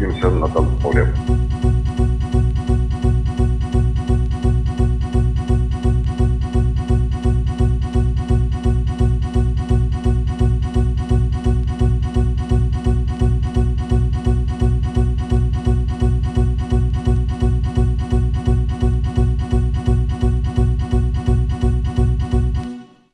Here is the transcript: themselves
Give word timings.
themselves 0.00 0.49